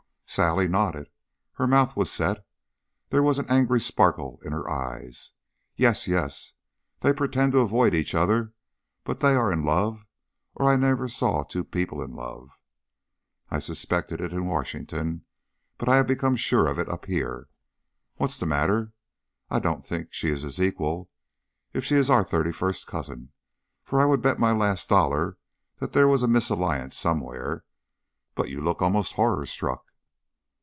[0.33, 1.09] Sally nodded.
[1.55, 2.47] Her mouth was set.
[3.09, 5.33] There was an angry sparkle in her eyes.
[5.75, 6.53] "Yes, yes.
[7.01, 8.53] They pretend to avoid each other,
[9.03, 10.05] but they are in love
[10.55, 12.47] or I never saw two people in love.
[13.49, 15.25] I suspected it in Washington,
[15.77, 17.49] but I have become sure of it up here.
[18.15, 18.93] What is the matter?
[19.49, 21.09] I don't think she is his equal,
[21.73, 23.33] if she is our thirty first cousin,
[23.83, 25.37] for I would bet my last dollar
[25.81, 27.65] there was a misalliance somewhere
[28.33, 29.87] but you look almost horror struck."